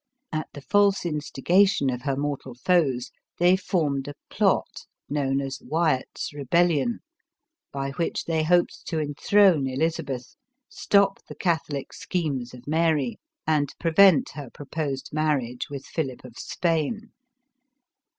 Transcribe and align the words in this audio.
At 0.31 0.47
the 0.53 0.61
false 0.63 1.05
instigation 1.05 1.91
of 1.91 2.01
her 2.01 2.15
mortal 2.17 2.55
foes, 2.55 3.11
they 3.37 3.55
formed 3.55 4.07
a 4.07 4.15
plot, 4.31 4.87
known 5.07 5.39
as 5.39 5.61
Wyatt's 5.61 6.33
rebellion, 6.33 7.01
by 7.71 7.91
which 7.91 8.25
they 8.25 8.41
hoped 8.41 8.87
to 8.87 8.99
enthrone 8.99 9.67
Elizabeth, 9.67 10.35
stop 10.69 11.23
the 11.27 11.35
Catholic 11.35 11.93
schemes 11.93 12.51
of 12.55 12.65
Mary, 12.67 13.19
and 13.45 13.75
prevent 13.79 14.29
her 14.31 14.49
proposed 14.49 15.11
marriage 15.13 15.69
with 15.69 15.85
Philip 15.85 16.25
of 16.25 16.33
Spain. 16.35 17.11